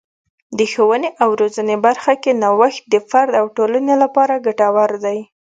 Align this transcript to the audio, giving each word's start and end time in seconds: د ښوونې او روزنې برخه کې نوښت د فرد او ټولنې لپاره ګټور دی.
د 0.57 0.59
ښوونې 0.71 1.09
او 1.23 1.29
روزنې 1.41 1.77
برخه 1.85 2.13
کې 2.23 2.31
نوښت 2.41 2.81
د 2.93 2.95
فرد 3.09 3.31
او 3.39 3.45
ټولنې 3.57 3.95
لپاره 4.03 4.33
ګټور 4.45 4.91
دی. 5.05 5.19